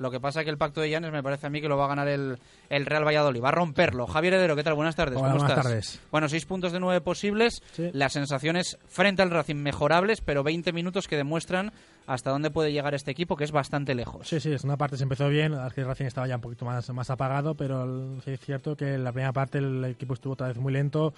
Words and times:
lo 0.00 0.10
que 0.10 0.18
pasa 0.18 0.40
es 0.40 0.44
que 0.44 0.50
el 0.50 0.58
pacto 0.58 0.80
de 0.80 0.90
Llanes 0.90 1.12
me 1.12 1.22
parece 1.22 1.46
a 1.46 1.50
mí 1.50 1.60
que 1.60 1.68
lo 1.68 1.76
va 1.76 1.84
a 1.84 1.88
ganar 1.88 2.08
el, 2.08 2.38
el 2.70 2.86
Real 2.86 3.06
Valladolid, 3.06 3.40
va 3.42 3.50
a 3.50 3.52
romperlo. 3.52 4.06
Javier 4.08 4.32
Heredero, 4.34 4.56
¿qué 4.56 4.64
tal? 4.64 4.74
Buenas 4.74 4.96
tardes. 4.96 5.16
Hola, 5.18 5.28
¿Cómo 5.28 5.38
buenas 5.40 5.50
estás? 5.58 5.64
tardes. 5.64 6.00
Bueno, 6.10 6.28
seis 6.28 6.46
puntos 6.46 6.72
de 6.72 6.80
nueve 6.80 7.00
posibles, 7.00 7.62
Sí. 7.72 7.90
las 7.92 8.12
sensaciones 8.14 8.78
frente 8.88 9.22
al 9.22 9.30
Racing 9.30 9.56
mejorables, 9.56 10.20
pero 10.22 10.42
20 10.42 10.72
minutos 10.72 11.06
que 11.06 11.16
demuestran 11.16 11.70
hasta 12.06 12.30
dónde 12.30 12.50
puede 12.50 12.72
llegar 12.72 12.94
este 12.94 13.10
equipo, 13.12 13.36
que 13.36 13.44
es 13.44 13.52
bastante 13.52 13.94
lejos. 13.94 14.26
Sí, 14.26 14.40
sí, 14.40 14.50
es 14.52 14.64
una 14.64 14.76
parte 14.76 14.96
se 14.96 15.04
empezó 15.04 15.28
bien, 15.28 15.52
el 15.52 15.86
Racing 15.86 16.06
estaba 16.06 16.26
ya 16.26 16.36
un 16.36 16.40
poquito 16.40 16.64
más, 16.64 16.88
más 16.90 17.10
apagado, 17.10 17.54
pero 17.54 18.20
sí 18.24 18.32
es 18.32 18.40
cierto 18.40 18.74
que 18.76 18.94
en 18.94 19.04
la 19.04 19.12
primera 19.12 19.32
parte 19.32 19.58
el 19.58 19.84
equipo 19.84 20.14
estuvo 20.14 20.32
otra 20.32 20.48
vez 20.48 20.56
muy 20.56 20.72
lento, 20.72 21.12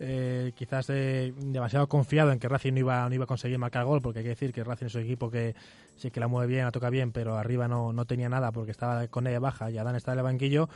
eh, 0.00 0.52
quizás 0.54 0.90
eh, 0.90 1.32
demasiado 1.36 1.88
confiado 1.88 2.30
en 2.32 2.38
que 2.38 2.48
Racing 2.48 2.72
no 2.72 2.78
iba, 2.78 3.08
no 3.08 3.14
iba 3.14 3.24
a 3.24 3.26
conseguir 3.26 3.58
marcar 3.58 3.84
gol, 3.84 4.00
porque 4.00 4.20
hay 4.20 4.24
que 4.24 4.30
decir 4.30 4.52
que 4.52 4.64
Racing 4.64 4.86
es 4.86 4.94
un 4.94 5.02
equipo 5.02 5.30
que 5.30 5.54
sí 5.96 6.10
que 6.10 6.20
la 6.20 6.28
mueve 6.28 6.52
bien, 6.52 6.64
la 6.64 6.72
toca 6.72 6.90
bien, 6.90 7.12
pero 7.12 7.36
arriba 7.36 7.68
no, 7.68 7.92
no 7.92 8.04
tenía 8.04 8.28
nada 8.28 8.52
porque 8.52 8.70
estaba 8.70 9.06
con 9.08 9.26
ella 9.26 9.40
baja 9.40 9.70
y 9.70 9.78
Adán 9.78 9.96
estaba 9.96 10.14
en 10.14 10.18
el 10.20 10.24
banquillo. 10.24 10.68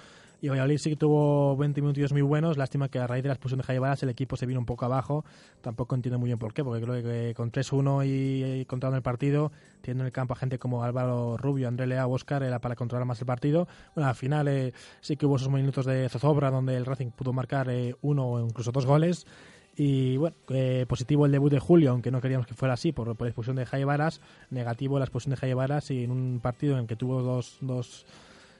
Y 0.42 0.48
Valladolid 0.48 0.78
sí 0.78 0.90
que 0.90 0.96
tuvo 0.96 1.56
20 1.56 1.80
minutos 1.80 2.12
muy 2.12 2.20
buenos. 2.20 2.56
Lástima 2.56 2.88
que 2.88 2.98
a 2.98 3.06
raíz 3.06 3.22
de 3.22 3.28
la 3.28 3.34
expulsión 3.34 3.58
de 3.58 3.64
Jaime 3.64 3.78
Varas 3.78 4.02
el 4.02 4.08
equipo 4.08 4.36
se 4.36 4.44
vino 4.44 4.58
un 4.58 4.66
poco 4.66 4.84
abajo. 4.84 5.24
Tampoco 5.60 5.94
entiendo 5.94 6.18
muy 6.18 6.26
bien 6.26 6.38
por 6.40 6.52
qué, 6.52 6.64
porque 6.64 6.82
creo 6.82 7.00
que 7.00 7.32
con 7.32 7.52
3-1 7.52 8.04
y, 8.04 8.60
y 8.60 8.64
controlando 8.64 8.96
el 8.96 9.04
partido, 9.04 9.52
teniendo 9.82 10.02
en 10.02 10.06
el 10.06 10.12
campo 10.12 10.34
a 10.34 10.36
gente 10.36 10.58
como 10.58 10.82
Álvaro 10.82 11.36
Rubio, 11.36 11.68
André 11.68 11.86
Leao, 11.86 12.10
Oscar, 12.10 12.42
era 12.42 12.58
para 12.58 12.74
controlar 12.74 13.06
más 13.06 13.20
el 13.20 13.26
partido. 13.26 13.68
Bueno, 13.94 14.08
al 14.08 14.16
final 14.16 14.48
eh, 14.48 14.72
sí 15.00 15.16
que 15.16 15.26
hubo 15.26 15.36
esos 15.36 15.48
minutos 15.48 15.86
de 15.86 16.08
zozobra 16.08 16.50
donde 16.50 16.76
el 16.76 16.86
Racing 16.86 17.12
pudo 17.12 17.32
marcar 17.32 17.70
eh, 17.70 17.94
uno 18.02 18.26
o 18.26 18.44
incluso 18.44 18.72
dos 18.72 18.84
goles. 18.84 19.28
Y 19.76 20.16
bueno, 20.16 20.34
eh, 20.48 20.86
positivo 20.88 21.24
el 21.24 21.30
debut 21.30 21.52
de 21.52 21.60
Julio, 21.60 21.92
aunque 21.92 22.10
no 22.10 22.20
queríamos 22.20 22.48
que 22.48 22.54
fuera 22.54 22.74
así 22.74 22.90
por, 22.90 23.14
por 23.14 23.26
la 23.26 23.28
expulsión 23.28 23.54
de 23.54 23.64
Jaime 23.64 23.84
Varas. 23.84 24.20
Negativo 24.50 24.98
la 24.98 25.04
expulsión 25.04 25.30
de 25.30 25.36
Jaime 25.36 25.54
Varas 25.54 25.92
y 25.92 26.02
en 26.02 26.10
un 26.10 26.40
partido 26.42 26.72
en 26.74 26.80
el 26.80 26.86
que 26.88 26.96
tuvo 26.96 27.22
dos, 27.22 27.58
dos 27.60 28.06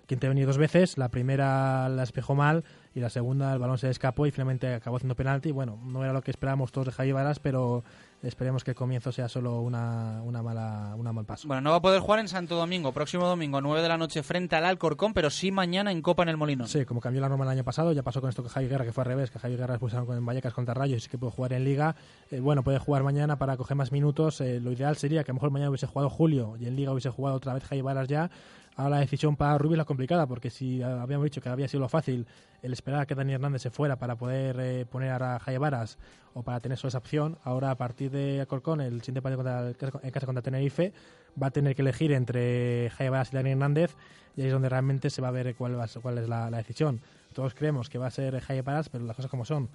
que 0.07 0.15
intervenido 0.15 0.47
dos 0.47 0.59
veces. 0.59 0.99
La 0.99 1.09
primera 1.09 1.89
la 1.89 2.03
despejó 2.03 2.35
mal 2.35 2.65
y 2.95 3.01
la 3.01 3.11
segunda 3.11 3.53
el 3.53 3.59
balón 3.59 3.79
se 3.79 3.89
escapó 3.89 4.27
y 4.27 4.31
finalmente 4.31 4.75
acabó 4.75 4.97
haciendo 4.97 5.15
penalti. 5.15 5.51
Bueno, 5.51 5.79
no 5.85 6.05
era 6.05 6.13
lo 6.13 6.23
que 6.23 6.31
esperábamos 6.31 6.73
todos 6.73 6.87
de 6.89 6.93
Javi 6.93 7.13
Varas, 7.13 7.39
pero 7.39 7.85
esperemos 8.23 8.63
que 8.65 8.73
el 8.73 8.75
comienzo 8.77 9.11
sea 9.13 9.29
solo 9.29 9.61
una, 9.61 10.21
una 10.23 10.43
mala 10.43 10.95
una 10.97 11.13
mal 11.13 11.25
paso. 11.25 11.49
Bueno, 11.49 11.61
no 11.61 11.71
va 11.71 11.77
a 11.77 11.83
poder 11.83 12.01
jugar 12.01 12.21
en 12.21 12.29
Santo 12.29 12.57
Domingo, 12.57 12.93
próximo 12.93 13.27
domingo, 13.27 13.61
9 13.61 13.83
de 13.83 13.89
la 13.89 13.97
noche, 13.97 14.23
frente 14.23 14.57
al 14.57 14.65
Alcorcón, 14.65 15.15
pero 15.15 15.31
sí 15.31 15.51
mañana 15.51 15.91
en 15.91 16.03
Copa 16.03 16.23
en 16.23 16.29
el 16.29 16.37
Molinón. 16.37 16.69
Sí, 16.69 16.85
como 16.85 17.01
cambió 17.01 17.21
la 17.21 17.29
norma 17.29 17.45
el 17.45 17.51
año 17.51 17.65
pasado, 17.65 17.93
ya 17.93 18.03
pasó 18.03 18.21
con 18.21 18.31
esto 18.31 18.43
que 18.43 18.49
Javi 18.49 18.69
Guerra, 18.69 18.85
que 18.85 18.93
fue 18.93 19.03
al 19.03 19.09
revés, 19.09 19.31
que 19.31 19.39
Javi 19.39 19.57
Guerra 19.57 19.75
expulsaron 19.75 20.07
con 20.07 20.25
Vallecas 20.25 20.53
contra 20.53 20.75
Rayos 20.75 20.99
y 20.99 21.01
sí 21.01 21.09
que 21.09 21.19
puede 21.19 21.33
jugar 21.33 21.53
en 21.53 21.65
Liga. 21.65 21.97
Eh, 22.31 22.41
bueno, 22.41 22.63
puede 22.63 22.79
jugar 22.79 23.03
mañana 23.03 23.39
para 23.39 23.57
coger 23.57 23.77
más 23.77 23.93
minutos. 23.93 24.41
Eh, 24.41 24.61
lo 24.61 24.73
ideal 24.73 24.97
sería 24.97 25.25
que 25.25 25.31
a 25.31 25.33
lo 25.33 25.37
mejor 25.37 25.51
mañana 25.51 25.71
hubiese 25.71 25.87
jugado 25.87 26.11
Julio 26.11 26.57
y 26.61 26.67
en 26.67 26.77
Liga 26.77 26.93
hubiese 26.93 27.11
jugado 27.11 27.37
otra 27.37 27.55
vez 27.55 27.65
Javi 27.65 27.81
Varas 27.81 28.09
ya. 28.09 28.31
Ahora 28.77 28.97
la 28.97 29.01
decisión 29.01 29.37
para 29.37 29.59
Rubio 29.59 29.75
es 29.75 29.79
la 29.79 29.85
complicada, 29.85 30.27
porque 30.27 30.49
si 30.49 30.83
habíamos 30.83 31.25
dicho 31.25 31.43
que 31.43 31.49
había 31.49 31.69
sido 31.69 31.81
lo 31.81 31.89
fácil 31.89 32.27
el 32.63 32.73
esperar 32.73 33.01
a 33.01 33.07
que 33.07 33.15
Dani 33.15 33.35
Hernández 33.35 33.63
se 33.63 33.71
fuera 33.71 33.97
para 33.97 34.17
poder 34.17 34.57
eh, 34.61 34.87
poner 34.87 35.11
a 35.11 35.39
Jaime 35.41 35.59
Varas 35.59 35.99
o 36.33 36.43
para 36.43 36.61
tener 36.61 36.79
solo 36.79 36.89
esa 36.89 36.99
opción, 36.99 37.37
ahora 37.45 37.71
a 37.71 37.77
partir 37.77 38.11
de 38.11 38.41
Alcorcón, 38.41 38.81
el 38.81 39.03
siguiente 39.03 39.21
partido 39.21 39.75
en 40.03 40.11
casa 40.11 40.27
contra 40.27 40.43
Tenerife, 40.43 40.93
va 41.41 41.49
a 41.49 41.51
tener 41.51 41.77
que 41.77 41.83
elegir 41.83 42.13
entre 42.13 42.91
Jaime 42.97 43.11
Varas 43.11 43.33
y 43.33 43.37
Dani 43.37 43.51
Hernández, 43.51 43.95
y 44.37 44.41
ahí 44.41 44.47
es 44.47 44.53
donde 44.53 44.71
realmente 44.71 45.11
se 45.11 45.21
va 45.21 45.29
a 45.29 45.33
ver 45.33 45.55
cuál, 45.55 45.79
va 45.79 45.87
cuál 46.01 46.17
es 46.19 46.29
la, 46.29 46.49
la 46.49 46.57
decisión. 46.57 47.03
Todos 47.35 47.55
creemos 47.55 47.91
que 47.91 47.99
va 47.99 48.07
a 48.07 48.11
ser 48.11 48.41
Jaime 48.41 48.63
Varas, 48.63 48.89
pero 48.89 49.05
las 49.05 49.17
cosas 49.17 49.31
como 49.31 49.45
son. 49.45 49.69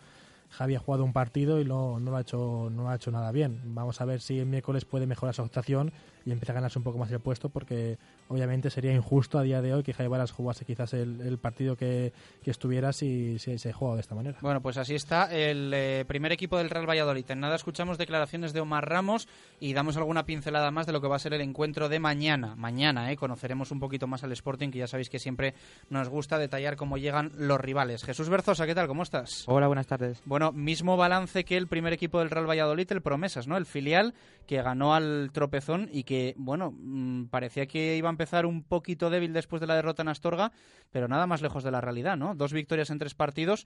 Javi 0.49 0.75
ha 0.75 0.79
jugado 0.79 1.03
un 1.03 1.13
partido 1.13 1.59
y 1.59 1.65
no, 1.65 1.99
no, 1.99 2.11
lo 2.11 2.17
ha 2.17 2.21
hecho, 2.21 2.69
no 2.71 2.83
lo 2.83 2.89
ha 2.89 2.95
hecho 2.95 3.11
nada 3.11 3.31
bien. 3.31 3.59
Vamos 3.75 3.99
a 4.01 4.05
ver 4.05 4.21
si 4.21 4.39
el 4.39 4.45
miércoles 4.45 4.85
puede 4.85 5.05
mejorar 5.05 5.35
su 5.35 5.41
actuación 5.41 5.91
y 6.27 6.31
empieza 6.33 6.51
a 6.51 6.55
ganarse 6.55 6.77
un 6.77 6.83
poco 6.83 6.97
más 6.97 7.09
el 7.09 7.21
puesto, 7.21 7.47
porque 7.47 7.97
obviamente 8.27 8.69
sería 8.69 8.91
injusto 8.93 9.39
a 9.39 9.43
día 9.43 9.61
de 9.61 9.73
hoy 9.73 9.81
que 9.81 9.93
Javi 9.93 10.09
Varas 10.09 10.31
jugase 10.31 10.65
quizás 10.65 10.93
el, 10.93 11.21
el 11.21 11.37
partido 11.37 11.77
que, 11.77 12.11
que 12.43 12.51
estuviera 12.51 12.91
si, 12.91 13.39
si 13.39 13.57
se 13.57 13.71
juega 13.71 13.95
de 13.95 14.01
esta 14.01 14.13
manera. 14.13 14.37
Bueno, 14.41 14.61
pues 14.61 14.75
así 14.75 14.93
está 14.93 15.33
el 15.33 15.71
eh, 15.73 16.03
primer 16.05 16.33
equipo 16.33 16.57
del 16.57 16.69
Real 16.69 16.85
Valladolid. 16.85 17.23
En 17.31 17.39
nada 17.39 17.55
escuchamos 17.55 17.97
declaraciones 17.97 18.51
de 18.51 18.59
Omar 18.59 18.89
Ramos 18.89 19.29
y 19.61 19.71
damos 19.71 19.95
alguna 19.95 20.25
pincelada 20.25 20.69
más 20.69 20.85
de 20.85 20.91
lo 20.91 20.99
que 20.99 21.07
va 21.07 21.15
a 21.15 21.19
ser 21.19 21.33
el 21.33 21.39
encuentro 21.39 21.87
de 21.87 21.99
mañana. 21.99 22.57
Mañana 22.57 23.09
eh, 23.09 23.15
conoceremos 23.15 23.71
un 23.71 23.79
poquito 23.79 24.05
más 24.05 24.25
al 24.25 24.33
Sporting, 24.33 24.69
que 24.69 24.79
ya 24.79 24.87
sabéis 24.87 25.09
que 25.09 25.19
siempre 25.19 25.53
nos 25.89 26.09
gusta 26.09 26.37
detallar 26.37 26.75
cómo 26.75 26.97
llegan 26.97 27.31
los 27.37 27.61
rivales. 27.61 28.03
Jesús 28.03 28.27
Berzosa, 28.27 28.65
¿qué 28.65 28.75
tal? 28.75 28.87
¿Cómo 28.87 29.03
estás? 29.03 29.45
Hola, 29.47 29.67
buenas 29.67 29.87
tardes. 29.87 30.21
Bueno, 30.25 30.51
mismo 30.51 30.97
balance 30.97 31.45
que 31.45 31.55
el 31.55 31.67
primer 31.67 31.93
equipo 31.93 32.19
del 32.19 32.31
Real 32.31 32.49
Valladolid, 32.49 32.91
el 32.91 33.01
Promesas, 33.01 33.47
¿no? 33.47 33.55
El 33.55 33.65
filial 33.65 34.13
que 34.45 34.61
ganó 34.61 34.93
al 34.95 35.29
tropezón 35.33 35.89
y 35.91 36.03
que, 36.03 36.16
bueno, 36.37 36.73
mm, 36.75 37.25
parecía 37.25 37.67
que 37.67 37.97
iba 37.97 38.09
a 38.09 38.11
empezar 38.11 38.45
un 38.45 38.63
poquito 38.63 39.09
débil 39.09 39.33
después 39.33 39.59
de 39.59 39.67
la 39.67 39.75
derrota 39.75 40.01
en 40.01 40.09
Astorga, 40.09 40.51
pero 40.91 41.07
nada 41.07 41.27
más 41.27 41.41
lejos 41.41 41.63
de 41.63 41.71
la 41.71 41.81
realidad, 41.81 42.17
¿no? 42.17 42.35
Dos 42.35 42.53
victorias 42.53 42.89
en 42.89 42.99
tres 42.99 43.15
partidos. 43.15 43.65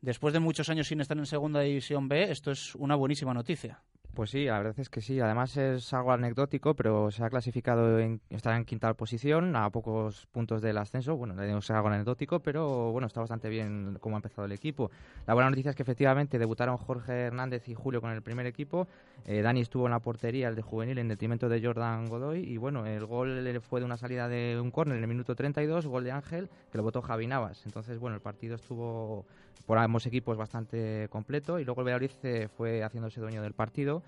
Después 0.00 0.32
de 0.32 0.40
muchos 0.40 0.68
años 0.68 0.86
sin 0.86 1.00
estar 1.00 1.18
en 1.18 1.26
Segunda 1.26 1.60
División 1.60 2.08
B, 2.08 2.30
esto 2.30 2.50
es 2.52 2.74
una 2.76 2.94
buenísima 2.94 3.34
noticia. 3.34 3.82
Pues 4.18 4.30
sí, 4.30 4.46
la 4.46 4.58
verdad 4.58 4.74
es 4.80 4.88
que 4.90 5.00
sí. 5.00 5.20
Además 5.20 5.56
es 5.56 5.94
algo 5.94 6.10
anecdótico, 6.10 6.74
pero 6.74 7.08
se 7.12 7.22
ha 7.22 7.30
clasificado 7.30 8.00
en 8.00 8.20
está 8.30 8.56
en 8.56 8.64
quinta 8.64 8.92
posición 8.94 9.54
a 9.54 9.70
pocos 9.70 10.26
puntos 10.32 10.60
del 10.60 10.76
ascenso. 10.78 11.16
Bueno, 11.16 11.34
no 11.34 11.58
es 11.58 11.70
algo 11.70 11.86
anecdótico, 11.86 12.40
pero 12.40 12.90
bueno, 12.90 13.06
está 13.06 13.20
bastante 13.20 13.48
bien 13.48 13.96
cómo 14.00 14.16
ha 14.16 14.18
empezado 14.18 14.46
el 14.46 14.50
equipo. 14.50 14.90
La 15.24 15.34
buena 15.34 15.50
noticia 15.50 15.70
es 15.70 15.76
que 15.76 15.84
efectivamente 15.84 16.36
debutaron 16.36 16.76
Jorge 16.78 17.12
Hernández 17.12 17.68
y 17.68 17.74
Julio 17.74 18.00
con 18.00 18.10
el 18.10 18.20
primer 18.20 18.46
equipo. 18.46 18.88
Eh, 19.24 19.40
Dani 19.40 19.60
estuvo 19.60 19.86
en 19.86 19.92
la 19.92 20.00
portería, 20.00 20.48
el 20.48 20.56
de 20.56 20.62
juvenil, 20.62 20.98
en 20.98 21.06
detrimento 21.06 21.48
de 21.48 21.64
Jordan 21.64 22.06
Godoy. 22.06 22.40
Y 22.40 22.56
bueno, 22.56 22.86
el 22.86 23.06
gol 23.06 23.60
fue 23.60 23.78
de 23.78 23.86
una 23.86 23.98
salida 23.98 24.26
de 24.26 24.58
un 24.60 24.72
córner 24.72 24.96
en 24.96 25.04
el 25.04 25.08
minuto 25.08 25.36
32, 25.36 25.86
gol 25.86 26.02
de 26.02 26.10
Ángel, 26.10 26.48
que 26.72 26.78
lo 26.78 26.82
votó 26.82 27.02
Javi 27.02 27.28
Navas. 27.28 27.64
Entonces, 27.66 28.00
bueno, 28.00 28.16
el 28.16 28.20
partido 28.22 28.56
estuvo 28.56 29.26
por 29.68 29.76
ambos 29.76 30.06
equipos 30.06 30.38
bastante 30.38 31.08
completo 31.10 31.58
y 31.58 31.64
luego 31.66 31.82
el 31.82 31.86
Valladolid 31.86 32.10
eh, 32.22 32.48
fue 32.56 32.82
haciéndose 32.82 33.20
dueño 33.20 33.42
del 33.42 33.52
partido 33.52 34.02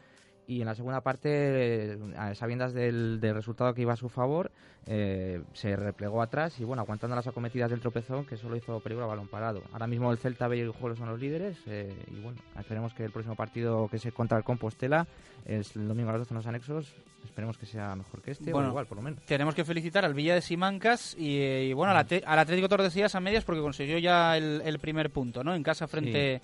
y 0.47 0.61
en 0.61 0.66
la 0.66 0.75
segunda 0.75 1.00
parte, 1.00 1.97
a 2.16 2.34
sabiendas 2.34 2.72
del, 2.72 3.21
del 3.21 3.34
resultado 3.34 3.72
que 3.72 3.83
iba 3.83 3.93
a 3.93 3.97
su 3.97 4.09
favor, 4.09 4.50
eh, 4.87 5.43
se 5.53 5.77
replegó 5.77 6.22
atrás 6.22 6.59
y 6.59 6.65
bueno, 6.65 6.83
aguantando 6.83 7.15
las 7.15 7.27
acometidas 7.28 7.71
del 7.71 7.78
tropezón 7.81 8.25
que 8.27 8.37
solo 8.37 8.56
hizo 8.56 8.81
peligro 8.81 9.05
a 9.05 9.09
balón 9.09 9.28
parado. 9.28 9.62
Ahora 9.72 9.87
mismo 9.87 10.10
el 10.10 10.19
Celta 10.19 10.49
B 10.49 10.56
y 10.56 10.60
el 10.60 10.71
Juego 10.72 10.97
son 10.97 11.09
los 11.09 11.21
líderes 11.21 11.56
eh, 11.66 11.94
y 12.10 12.19
bueno, 12.21 12.39
esperemos 12.59 12.93
que 12.94 13.05
el 13.05 13.12
próximo 13.12 13.37
partido 13.37 13.87
que 13.89 13.99
se 14.00 14.10
contra 14.10 14.39
el 14.39 14.43
Compostela 14.44 15.06
es 15.47 15.77
el 15.77 15.87
domingo 15.87 16.09
a 16.10 16.15
las 16.15 16.22
12 16.22 16.33
en 16.34 16.37
los 16.39 16.47
anexos, 16.49 16.94
esperemos 17.25 17.56
que 17.56 17.66
sea 17.66 17.94
mejor 17.94 18.21
que 18.21 18.33
este 18.33 18.53
Bueno, 18.53 18.69
o 18.69 18.71
igual 18.71 18.87
por 18.87 18.97
lo 18.97 19.03
menos. 19.03 19.21
Tenemos 19.27 19.55
que 19.55 19.65
felicitar 19.65 20.05
al 20.05 20.15
Villa 20.15 20.34
de 20.34 20.41
Simancas 20.43 21.15
y, 21.16 21.37
eh, 21.39 21.66
y, 21.66 21.72
bueno, 21.75 21.93
al, 21.93 21.99
Ate- 21.99 22.25
al 22.27 22.39
Atlético 22.41 22.69
Tordesillas 22.69 23.15
a 23.15 23.21
medias 23.21 23.44
porque 23.44 23.60
consiguió 23.60 23.99
ya 23.99 24.37
el, 24.37 24.62
el 24.65 24.81
primer 24.81 25.10
punto, 25.10 25.44
¿no? 25.44 25.55
En 25.55 25.62
casa 25.62 25.87
frente, 25.87 26.41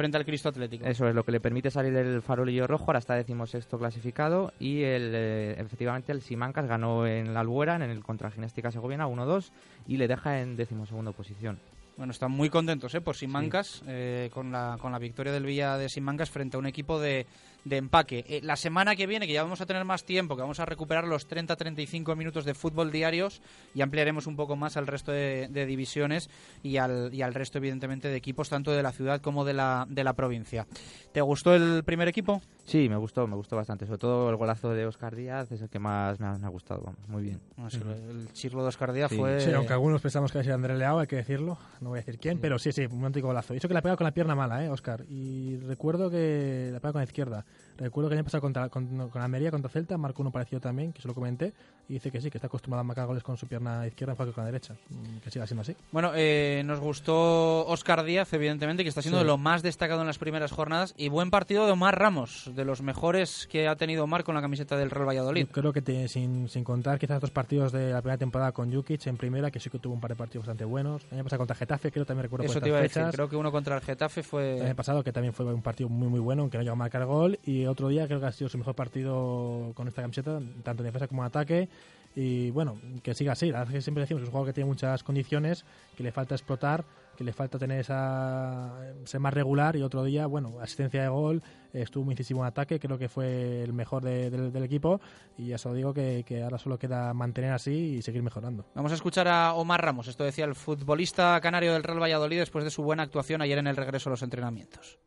frente 0.00 0.16
al 0.16 0.24
Cristo 0.24 0.48
Atlético. 0.48 0.86
Eso 0.86 1.06
es 1.06 1.14
lo 1.14 1.24
que 1.24 1.30
le 1.30 1.40
permite 1.40 1.70
salir 1.70 1.92
del 1.92 2.22
farolillo 2.22 2.66
rojo, 2.66 2.86
ahora 2.86 3.00
está 3.00 3.16
decimosexto 3.16 3.78
clasificado 3.78 4.50
y 4.58 4.80
el, 4.82 5.12
eh, 5.14 5.60
efectivamente 5.60 6.10
el 6.10 6.22
Simancas 6.22 6.66
ganó 6.66 7.06
en 7.06 7.34
la 7.34 7.40
Albuera, 7.40 7.76
en 7.76 7.82
el 7.82 8.02
contra 8.02 8.30
Ginéstica 8.30 8.70
Segoviana 8.70 9.06
1-2 9.06 9.50
y 9.86 9.98
le 9.98 10.08
deja 10.08 10.40
en 10.40 10.56
decimosegundo 10.56 11.12
posición. 11.12 11.58
Bueno, 11.98 12.12
están 12.12 12.30
muy 12.30 12.48
contentos 12.48 12.94
¿eh? 12.94 13.02
por 13.02 13.14
Simancas 13.14 13.82
eh, 13.86 14.30
con, 14.32 14.50
la, 14.50 14.78
con 14.80 14.90
la 14.90 14.98
victoria 14.98 15.34
del 15.34 15.44
Villa 15.44 15.76
de 15.76 15.90
Simancas 15.90 16.30
frente 16.30 16.56
a 16.56 16.60
un 16.60 16.64
equipo 16.64 16.98
de, 16.98 17.26
de 17.64 17.76
empaque. 17.76 18.24
Eh, 18.28 18.40
la 18.42 18.56
semana 18.56 18.96
que 18.96 19.06
viene, 19.06 19.26
que 19.26 19.32
ya 19.32 19.42
vamos 19.42 19.60
a 19.60 19.66
tener 19.66 19.84
más 19.84 20.04
tiempo, 20.04 20.34
que 20.36 20.42
vamos 20.42 20.60
a 20.60 20.64
recuperar 20.66 21.06
los 21.06 21.28
30-35 21.28 22.16
minutos 22.16 22.44
de 22.44 22.54
fútbol 22.54 22.90
diarios 22.92 23.42
y 23.74 23.82
ampliaremos 23.82 24.26
un 24.26 24.36
poco 24.36 24.56
más 24.56 24.76
al 24.76 24.86
resto 24.86 25.12
de, 25.12 25.48
de 25.50 25.66
divisiones 25.66 26.30
y 26.62 26.76
al, 26.78 27.10
y 27.12 27.22
al 27.22 27.34
resto, 27.34 27.58
evidentemente, 27.58 28.08
de 28.08 28.16
equipos 28.16 28.48
tanto 28.48 28.70
de 28.72 28.82
la 28.82 28.92
ciudad 28.92 29.20
como 29.20 29.44
de 29.44 29.52
la, 29.54 29.86
de 29.88 30.04
la 30.04 30.14
provincia. 30.14 30.66
¿Te 31.12 31.20
gustó 31.20 31.54
el 31.54 31.82
primer 31.84 32.08
equipo? 32.08 32.40
Sí, 32.64 32.88
me 32.88 32.96
gustó, 32.96 33.26
me 33.26 33.34
gustó 33.34 33.56
bastante. 33.56 33.84
Sobre 33.86 33.98
todo 33.98 34.30
el 34.30 34.36
golazo 34.36 34.70
de 34.70 34.86
Oscar 34.86 35.16
Díaz 35.16 35.50
es 35.50 35.60
el 35.62 35.68
que 35.68 35.78
más 35.80 36.20
me 36.20 36.26
ha, 36.26 36.38
me 36.38 36.46
ha 36.46 36.50
gustado, 36.50 36.82
vamos, 36.84 37.08
muy 37.08 37.22
bien. 37.24 37.40
No 37.56 37.68
sé, 37.68 37.78
El 37.78 38.32
chirlo 38.32 38.62
de 38.62 38.68
Oscar 38.68 38.92
Díaz 38.92 39.10
Sí. 39.10 39.16
fue... 39.16 39.40
Sí, 39.40 39.50
aunque 39.52 39.72
algunos 39.72 40.00
pensamos 40.00 40.30
que 40.30 40.38
ha 40.38 40.42
sido 40.42 40.54
André 40.54 40.76
Leao, 40.78 41.00
hay 41.00 41.06
que 41.08 41.16
decirlo, 41.16 41.58
no 41.80 41.88
voy 41.90 41.98
a 41.98 42.02
decir 42.02 42.18
quién, 42.20 42.38
pero 42.38 42.58
sí, 42.58 42.70
sí, 42.72 42.82
un 42.86 42.98
auténtico 42.98 43.26
golazo. 43.26 43.54
Hizo 43.54 43.66
que 43.66 43.74
la 43.74 43.82
pega 43.82 43.96
con 43.96 44.04
la 44.04 44.12
pierna 44.12 44.34
mala, 44.36 44.64
¿eh, 44.64 44.68
Oscar? 44.68 45.04
Y 45.08 45.56
recuerdo 45.58 46.10
que 46.10 46.70
la 46.72 46.78
pega 46.80 46.92
con 46.92 47.00
la 47.00 47.04
izquierda. 47.04 47.44
Recuerdo 47.80 48.10
que 48.10 48.14
el 48.14 48.18
año 48.18 48.24
pasado 48.24 48.42
contra, 48.42 48.68
con, 48.68 49.08
con 49.08 49.22
Almería, 49.22 49.50
contra 49.50 49.70
Celta, 49.70 49.96
marcó 49.96 50.20
uno 50.20 50.30
parecido 50.30 50.60
también, 50.60 50.92
que 50.92 51.00
se 51.00 51.08
lo 51.08 51.14
comenté, 51.14 51.54
y 51.88 51.94
dice 51.94 52.10
que 52.10 52.20
sí, 52.20 52.30
que 52.30 52.36
está 52.36 52.46
acostumbrado 52.46 52.82
a 52.82 52.84
marcar 52.84 53.06
goles 53.06 53.22
con 53.22 53.38
su 53.38 53.46
pierna 53.46 53.86
izquierda 53.86 54.14
en 54.18 54.26
que 54.26 54.32
con 54.32 54.44
la 54.44 54.50
derecha. 54.50 54.74
Mm, 54.90 55.18
que 55.18 55.30
siga 55.30 55.46
siendo 55.46 55.62
así. 55.62 55.74
Bueno, 55.90 56.12
eh, 56.14 56.62
nos 56.66 56.78
gustó 56.78 57.66
Oscar 57.66 58.04
Díaz, 58.04 58.32
evidentemente, 58.34 58.82
que 58.82 58.90
está 58.90 59.00
siendo 59.00 59.18
de 59.18 59.24
lo 59.24 59.38
más 59.38 59.62
destacado 59.62 60.02
en 60.02 60.06
las 60.06 60.18
primeras 60.18 60.52
jornadas, 60.52 60.94
y 60.98 61.08
buen 61.08 61.30
partido 61.30 61.64
de 61.64 61.72
Omar 61.72 61.98
Ramos, 61.98 62.50
de 62.54 62.66
los 62.66 62.82
mejores 62.82 63.48
que 63.50 63.66
ha 63.66 63.76
tenido 63.76 64.04
Omar 64.04 64.24
con 64.24 64.34
la 64.34 64.42
camiseta 64.42 64.76
del 64.76 64.90
Real 64.90 65.08
Valladolid. 65.08 65.46
Yo 65.46 65.52
creo 65.52 65.72
que 65.72 66.06
sin, 66.08 66.50
sin 66.50 66.64
contar 66.64 66.98
quizás 66.98 67.18
dos 67.18 67.30
partidos 67.30 67.72
de 67.72 67.92
la 67.92 68.02
primera 68.02 68.18
temporada 68.18 68.52
con 68.52 68.70
Jukic 68.70 69.06
en 69.06 69.16
primera, 69.16 69.50
que 69.50 69.58
sí 69.58 69.70
que 69.70 69.78
tuvo 69.78 69.94
un 69.94 70.00
par 70.00 70.10
de 70.10 70.16
partidos 70.16 70.46
bastante 70.46 70.66
buenos. 70.66 71.06
El 71.10 71.14
año 71.14 71.24
pasado 71.24 71.38
contra 71.38 71.56
Getafe, 71.56 71.90
creo 71.90 72.04
también 72.04 72.24
recuerdo 72.24 72.44
Eso 72.44 72.60
te 72.60 72.68
iba 72.68 72.78
a 72.78 72.82
decir, 72.82 73.04
creo 73.10 73.28
que 73.28 73.36
uno 73.36 73.50
contra 73.50 73.76
el 73.76 73.82
Getafe 73.82 74.22
fue... 74.22 74.58
El 74.58 74.66
año 74.66 74.76
pasado, 74.76 75.02
que 75.02 75.12
también 75.12 75.32
fue 75.32 75.46
un 75.46 75.62
partido 75.62 75.88
muy 75.88 76.08
muy 76.08 76.20
bueno, 76.20 76.42
aunque 76.42 76.58
no 76.58 76.62
llegó 76.62 76.74
a 76.74 76.76
marcar 76.76 77.06
gol, 77.06 77.38
y 77.44 77.66
otro 77.70 77.88
día 77.88 78.06
creo 78.06 78.20
que 78.20 78.26
ha 78.26 78.32
sido 78.32 78.48
su 78.48 78.58
mejor 78.58 78.74
partido 78.74 79.72
con 79.74 79.88
esta 79.88 80.02
camiseta, 80.02 80.40
tanto 80.62 80.82
en 80.82 80.86
defensa 80.86 81.08
como 81.08 81.22
en 81.22 81.26
ataque, 81.26 81.68
y 82.14 82.50
bueno, 82.50 82.80
que 83.02 83.14
siga 83.14 83.32
así. 83.32 83.50
La 83.50 83.60
verdad 83.60 83.74
es 83.74 83.78
que 83.78 83.82
siempre 83.82 84.02
decimos 84.02 84.20
que 84.20 84.24
es 84.24 84.28
un 84.28 84.32
juego 84.32 84.46
que 84.46 84.52
tiene 84.52 84.68
muchas 84.68 85.02
condiciones, 85.02 85.64
que 85.96 86.02
le 86.02 86.12
falta 86.12 86.34
explotar, 86.34 86.84
que 87.16 87.24
le 87.24 87.32
falta 87.32 87.58
tener 87.58 87.80
esa 87.80 88.72
ser 89.04 89.20
más 89.20 89.34
regular 89.34 89.76
y 89.76 89.82
otro 89.82 90.02
día, 90.04 90.26
bueno, 90.26 90.58
asistencia 90.60 91.02
de 91.02 91.08
gol, 91.08 91.42
estuvo 91.72 92.04
muy 92.04 92.14
incisivo 92.14 92.40
en 92.40 92.46
ataque, 92.46 92.80
creo 92.80 92.98
que 92.98 93.08
fue 93.08 93.62
el 93.62 93.72
mejor 93.72 94.02
del 94.02 94.64
equipo 94.64 95.00
y 95.36 95.48
ya 95.48 95.58
solo 95.58 95.74
digo 95.74 95.92
que, 95.92 96.24
que, 96.26 96.42
ahora 96.42 96.58
solo 96.58 96.78
queda 96.78 97.12
mantener 97.12 97.52
así 97.52 97.96
y 97.96 98.02
seguir 98.02 98.22
mejorando. 98.22 98.64
Vamos 98.74 98.92
a 98.92 98.94
escuchar 98.94 99.28
a 99.28 99.52
Omar 99.52 99.84
Ramos, 99.84 100.08
esto 100.08 100.24
decía 100.24 100.46
el 100.46 100.54
futbolista 100.54 101.38
canario 101.42 101.74
del 101.74 101.82
Real 101.82 102.02
Valladolid 102.02 102.38
después 102.38 102.64
de 102.64 102.70
su 102.70 102.82
buena 102.82 103.02
actuación 103.02 103.42
ayer 103.42 103.58
en 103.58 103.66
el 103.66 103.76
regreso 103.76 104.08
a 104.08 104.12
los 104.12 104.22
entrenamientos. 104.22 104.98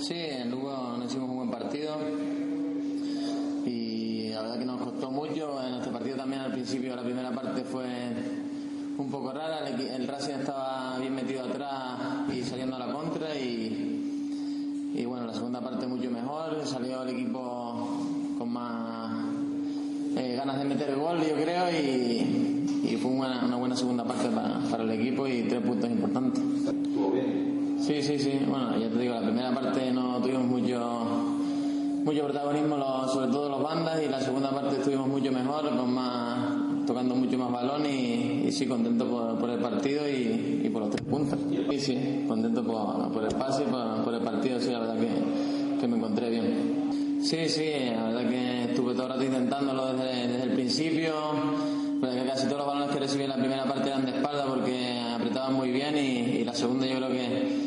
Sí, 0.00 0.14
en 0.14 0.50
Lugo 0.50 0.96
nos 0.98 1.06
hicimos 1.06 1.28
mucho. 5.10 5.62
En 5.62 5.74
este 5.74 5.90
partido 5.90 6.16
también 6.16 6.42
al 6.42 6.52
principio 6.52 6.94
la 6.96 7.02
primera 7.02 7.30
parte 7.30 7.62
fue 7.64 7.86
un 8.98 9.10
poco 9.10 9.32
rara. 9.32 9.68
El, 9.68 10.06
Racing 10.06 10.34
estaba 10.40 10.98
bien 10.98 11.14
metido 11.14 11.44
atrás 11.44 12.28
y 12.32 12.42
saliendo 12.42 12.76
a 12.76 12.78
la 12.78 12.92
contra 12.92 13.34
y, 13.34 14.92
y 14.94 15.04
bueno, 15.04 15.26
la 15.26 15.34
segunda 15.34 15.60
parte 15.60 15.86
mucho 15.86 16.10
mejor. 16.10 16.66
Salió 16.66 17.02
el 17.02 17.10
equipo 17.10 18.04
con 18.38 18.52
más 18.52 19.24
eh, 20.16 20.34
ganas 20.36 20.58
de 20.58 20.64
meter 20.64 20.90
el 20.90 20.96
gol, 20.96 21.18
yo 21.20 21.34
creo, 21.34 21.70
y, 21.70 22.66
y 22.84 22.98
fue 23.00 23.10
una, 23.12 23.44
una, 23.44 23.56
buena 23.56 23.76
segunda 23.76 24.04
parte 24.04 24.28
para, 24.28 24.58
para, 24.70 24.82
el 24.82 24.90
equipo 24.90 25.26
y 25.26 25.42
tres 25.42 25.60
puntos 25.60 25.88
importantes. 25.88 26.42
¿Estuvo 26.42 27.12
bien? 27.12 27.76
Sí, 27.78 28.02
sí, 28.02 28.18
sí. 28.18 28.40
Bueno, 28.48 28.76
ya 28.76 28.88
te 28.88 28.98
digo, 28.98 29.14
la 29.14 29.22
primera 29.22 29.52
parte 29.54 29.90
no 29.92 29.99
mucho 32.04 32.24
protagonismo, 32.24 32.76
los, 32.76 33.12
sobre 33.12 33.30
todo 33.30 33.48
los 33.48 33.62
bandas, 33.62 34.02
y 34.02 34.08
la 34.08 34.20
segunda 34.20 34.50
parte 34.50 34.76
estuvimos 34.76 35.08
mucho 35.08 35.32
mejor, 35.32 35.68
con 35.76 35.92
más 35.92 36.60
tocando 36.86 37.14
mucho 37.14 37.38
más 37.38 37.52
balón 37.52 37.86
y, 37.86 38.50
sí, 38.50 38.66
contento 38.66 39.06
por, 39.38 39.48
el 39.48 39.60
partido 39.60 40.08
y, 40.08 40.68
por 40.72 40.82
los 40.82 40.90
tres 40.90 41.06
puntos. 41.08 41.38
Sí, 41.70 41.78
sí, 41.78 42.24
contento 42.26 42.64
por, 42.64 43.22
el 43.22 43.34
pase, 43.36 43.62
por, 43.64 44.02
por, 44.02 44.14
el 44.14 44.20
partido, 44.22 44.58
sí, 44.60 44.70
la 44.70 44.80
verdad 44.80 44.96
que, 44.98 45.80
que, 45.80 45.86
me 45.86 45.96
encontré 45.96 46.30
bien. 46.30 47.20
Sí, 47.22 47.48
sí, 47.48 47.70
la 47.94 48.04
verdad 48.04 48.28
que 48.28 48.64
estuve 48.64 48.94
todo 48.94 49.04
el 49.04 49.08
rato 49.10 49.24
intentándolo 49.24 49.92
desde, 49.92 50.42
el 50.42 50.50
principio, 50.50 51.12
pero 52.00 52.26
casi 52.26 52.46
todos 52.46 52.58
los 52.58 52.66
balones 52.66 52.90
que 52.90 52.98
recibí 52.98 53.22
en 53.22 53.30
la 53.30 53.36
primera 53.36 53.64
parte 53.64 53.88
eran 53.88 54.04
de 54.04 54.12
espalda 54.12 54.46
porque 54.46 55.00
apretaban 55.14 55.54
muy 55.54 55.70
bien 55.70 55.96
y, 55.96 56.40
y 56.40 56.44
la 56.44 56.54
segunda 56.54 56.86
yo 56.86 56.96
creo 56.96 57.08
que, 57.08 57.59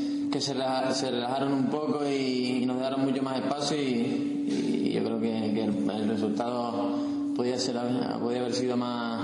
se, 0.44 1.10
relajaron 1.10 1.54
un 1.54 1.68
poco 1.68 2.06
y, 2.06 2.66
nos 2.66 2.78
dejaron 2.78 3.06
mucho 3.06 3.24
más 3.24 3.38
espacio 3.38 3.78
y, 3.78 4.92
yo 4.94 5.04
creo 5.04 5.20
que, 5.20 5.64
el, 5.64 6.10
resultado 6.10 7.00
podía 7.36 7.58
ser 7.58 7.78
podía 8.20 8.42
haber 8.42 8.54
sido 8.54 8.78
más 8.78 9.22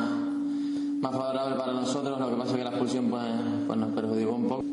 más 1.01 1.11
favorable 1.11 1.55
para 1.55 1.73
nosotros 1.73 2.19
lo 2.19 2.29
que 2.29 2.35
pasa 2.35 2.51
es 2.51 2.57
que 2.57 2.63
la 2.63 2.69
expulsión 2.71 3.09
pues, 3.09 3.23
pues 3.67 3.79
nos 3.79 3.93
perjudicó 3.93 4.31
un 4.31 4.47
poco. 4.47 4.63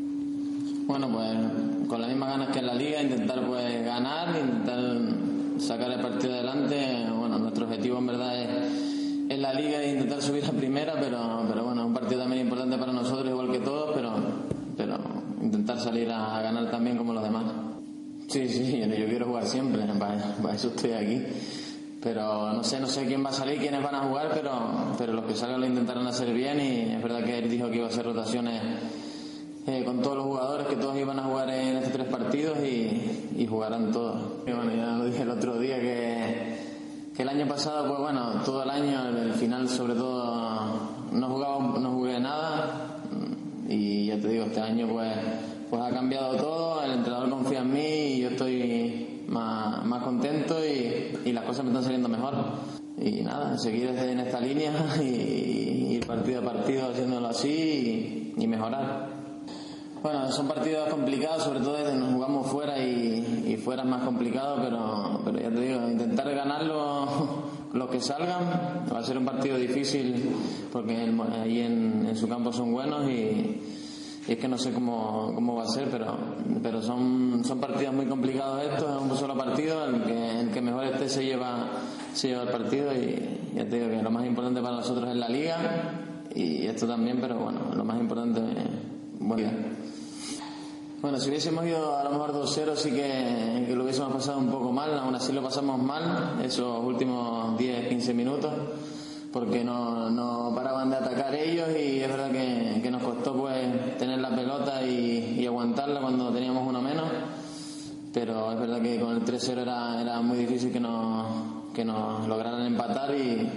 Bueno 0.87 1.09
pues 1.09 1.87
con 1.87 2.01
las 2.01 2.09
mismas 2.09 2.29
ganas 2.29 2.49
que 2.49 2.59
en 2.59 2.67
la 2.67 2.73
liga 2.73 3.01
intentar 3.01 3.45
pues 3.45 3.85
ganar 3.85 4.29
intentar 4.29 4.79
sacar 5.59 5.91
el 5.91 6.01
partido 6.01 6.33
adelante. 6.33 7.05
Bueno 7.15 7.37
nuestro 7.39 7.65
objetivo 7.65 7.99
en 7.99 8.07
verdad 8.07 8.41
es, 8.41 8.49
es 9.29 9.39
la 9.39 9.53
liga 9.53 9.81
e 9.81 9.91
intentar 9.91 10.21
subir 10.21 10.45
a 10.45 10.51
primera 10.51 10.93
pero 10.99 11.45
pero 11.47 11.65
bueno 11.65 11.81
es 11.81 11.87
un 11.87 11.93
partido 11.93 12.21
también 12.21 12.43
importante 12.43 12.77
para 12.77 12.93
nosotros 12.93 13.29
igual 13.29 13.51
que 13.51 13.59
todos 13.59 13.86
salir 15.79 16.11
a, 16.11 16.41
ganar 16.41 16.69
también 16.69 16.97
como 16.97 17.13
los 17.13 17.23
demás. 17.23 17.45
Sí 18.27 18.47
sí 18.47 18.79
yo 18.99 19.05
quiero 19.05 19.27
jugar 19.27 19.45
siempre 19.45 19.83
para, 19.99 20.35
para 20.41 20.55
eso 20.55 20.67
estoy 20.69 20.91
aquí. 20.91 21.23
Pero 22.01 22.53
no 22.53 22.63
sé, 22.63 22.79
no 22.79 22.87
sé 22.87 23.05
quién 23.05 23.25
va 23.25 23.29
a 23.29 23.33
salir, 23.33 23.59
quiénes 23.59 23.83
van 23.83 23.95
a 23.95 23.99
jugar, 24.01 24.29
pero, 24.33 24.51
pero 24.97 25.13
los 25.13 25.25
que 25.25 25.35
salgan 25.35 25.61
lo 25.61 25.67
intentarán 25.67 26.05
hacer 26.05 26.31
bien 26.31 26.59
y 26.59 26.93
es 26.93 27.01
verdad 27.01 27.23
que 27.23 27.39
él 27.39 27.49
dijo 27.49 27.69
que 27.69 27.77
iba 27.77 27.87
a 27.87 27.89
hacer 27.89 28.05
rotaciones 28.05 28.61
eh, 29.65 29.83
con 29.83 30.01
todos 30.01 30.15
los 30.15 30.25
jugadores, 30.27 30.67
que 30.67 30.77
todos 30.77 30.95
iban 30.95 31.19
a 31.19 31.23
jugar 31.23 31.49
en 31.49 31.75
estos 31.75 31.91
tres 31.91 32.07
partidos 32.07 32.57
y, 32.59 33.45
jugarán 33.49 33.91
todos. 33.91 34.43
Bueno, 34.43 34.73
ya 34.73 34.93
lo 34.93 35.05
dije 35.05 35.23
el 35.23 35.29
otro 35.29 35.59
día 35.59 35.79
que, 35.79 36.57
que 37.15 37.23
el 37.23 37.29
año 37.29 37.47
pasado, 37.47 37.87
pues 37.87 37.99
bueno, 37.99 38.41
todo 38.45 38.63
el 38.63 38.69
año, 38.69 39.09
el 39.09 39.33
final 39.33 39.67
sobre 39.67 39.95
todo, 39.95 40.89
no 41.11 41.27
jugaba, 41.27 41.59
no 41.79 41.91
jugué 41.91 42.19
nada. 42.19 43.01
Y 43.67 44.05
ya 44.05 44.17
te 44.19 44.29
digo, 44.29 44.45
este 44.45 44.61
año 44.61 44.87
pues, 44.87 45.09
pues 45.69 45.81
ha 45.81 45.89
cambiado 45.89 46.35
todo, 46.35 46.83
el 46.83 46.91
entrenador 46.91 47.29
confía 47.29 47.59
en 47.59 47.73
mí 47.73 47.79
y 47.79 48.19
yo 48.21 48.29
estoy 48.29 49.23
más, 49.27 49.85
más 49.85 50.03
contento 50.03 50.55
y, 50.65 51.17
y, 51.25 51.33
las 51.33 51.43
cosas 51.43 51.63
me 51.65 51.71
están 51.71 51.83
saliendo 51.83 52.07
mejor. 52.07 52.35
Y 52.99 53.21
nada, 53.21 53.57
seguir 53.57 53.89
en 53.89 54.19
esta 54.19 54.39
línea 54.39 54.71
y, 55.01 55.99
partido 56.07 56.39
a 56.39 56.43
partido 56.45 56.89
haciéndolo 56.89 57.27
así 57.27 58.33
y, 58.37 58.43
y, 58.43 58.47
mejorar. 58.47 59.09
Bueno, 60.01 60.31
son 60.31 60.47
partidos 60.47 60.87
complicados, 60.89 61.43
sobre 61.43 61.59
todo 61.59 61.75
desde 61.75 61.95
nos 61.95 62.13
jugamos 62.13 62.47
fuera 62.47 62.79
y, 62.79 63.45
y 63.45 63.57
fuera 63.57 63.83
es 63.83 63.89
más 63.89 64.03
complicado, 64.03 64.57
pero, 64.61 65.21
pero 65.25 65.39
ya 65.39 65.49
te 65.49 65.59
digo, 65.59 65.89
intentar 65.89 66.33
ganarlo 66.33 67.07
los 67.73 67.89
que 67.89 67.99
salgan. 67.99 68.85
Va 68.93 68.99
a 68.99 69.03
ser 69.03 69.17
un 69.17 69.25
partido 69.25 69.57
difícil 69.57 70.33
porque 70.71 70.95
ahí 70.95 71.59
en, 71.59 72.05
en 72.07 72.15
su 72.15 72.29
campo 72.29 72.53
son 72.53 72.71
buenos 72.71 73.09
y, 73.09 73.59
y 74.27 74.33
es 74.33 74.37
que 74.37 74.47
no 74.47 74.57
sé 74.57 74.73
cómo, 74.73 75.31
cómo 75.33 75.55
va 75.55 75.63
a 75.63 75.67
ser, 75.67 75.89
pero, 75.89 76.17
pero 76.61 76.81
son, 76.81 77.43
son 77.45 77.59
partidos 77.59 77.93
muy 77.93 78.05
complicados 78.07 78.61
estos, 78.63 78.95
es 78.95 79.11
un 79.11 79.17
solo 79.17 79.37
partido, 79.37 79.85
el 79.85 80.03
que, 80.03 80.39
el 80.41 80.51
que 80.51 80.61
mejor 80.61 80.83
esté 80.85 81.07
se 81.07 81.23
lleva, 81.23 81.69
se 82.13 82.29
lleva 82.29 82.43
el 82.43 82.49
partido 82.49 82.93
y 82.93 83.53
ya 83.55 83.63
te 83.65 83.77
digo 83.77 83.89
que 83.89 84.03
lo 84.03 84.11
más 84.11 84.25
importante 84.25 84.61
para 84.61 84.75
nosotros 84.75 85.09
es 85.09 85.15
la 85.15 85.29
liga 85.29 85.57
y 86.35 86.67
esto 86.67 86.85
también, 86.85 87.19
pero 87.21 87.37
bueno, 87.37 87.59
lo 87.73 87.85
más 87.85 87.99
importante 87.99 88.41
es 88.41 88.69
bueno. 89.19 89.49
Bueno, 91.01 91.19
si 91.19 91.29
hubiésemos 91.29 91.65
ido 91.65 91.95
a 91.95 92.03
lo 92.03 92.09
mejor 92.09 92.33
2-0 92.33 92.75
sí 92.75 92.91
que, 92.91 93.65
que, 93.65 93.75
lo 93.75 93.83
hubiésemos 93.83 94.11
pasado 94.11 94.39
un 94.39 94.49
poco 94.49 94.73
mal, 94.73 94.97
aún 94.97 95.15
así 95.15 95.31
lo 95.31 95.41
pasamos 95.41 95.81
mal 95.81 96.41
esos 96.43 96.83
últimos 96.83 97.57
10-15 97.57 98.13
minutos 98.13 98.51
porque 99.31 99.63
no, 99.63 100.09
no, 100.09 100.51
paraban 100.55 100.89
de 100.89 100.95
atacar 100.97 101.35
ellos 101.35 101.69
y 101.77 102.01
es 102.01 102.09
verdad 102.09 102.31
que, 102.31 102.79
que 102.81 102.89
nos 102.89 103.03
costó 103.03 103.35
pues 103.35 103.55
la 104.29 104.35
pelota 104.35 104.85
y, 104.85 105.37
y, 105.39 105.45
aguantarla 105.45 106.01
cuando 106.01 106.31
teníamos 106.31 106.67
uno 106.67 106.81
menos. 106.81 107.05
Pero 108.13 108.51
es 108.51 108.59
verdad 108.59 108.81
que 108.81 108.99
con 108.99 109.15
el 109.15 109.23
3-0 109.23 109.59
era, 109.59 110.01
era 110.01 110.21
muy 110.21 110.37
difícil 110.37 110.71
que 110.71 110.79
nos, 110.79 111.73
que 111.73 111.85
nos 111.85 112.27
lograran 112.27 112.65
empatar 112.65 113.13
y, 113.15 113.49